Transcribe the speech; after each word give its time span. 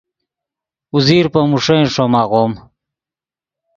اوزیر 0.93 1.25
پے 1.33 1.41
موݰین 1.49 1.83
ݰوم 1.93 2.13
آغوم 2.21 2.51